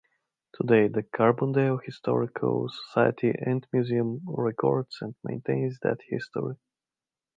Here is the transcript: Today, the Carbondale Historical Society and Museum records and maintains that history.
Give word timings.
Today, 0.55 0.87
the 0.87 1.03
Carbondale 1.03 1.79
Historical 1.85 2.69
Society 2.69 3.33
and 3.39 3.67
Museum 3.71 4.21
records 4.25 4.97
and 4.99 5.13
maintains 5.23 5.77
that 5.83 5.99
history. 6.09 6.55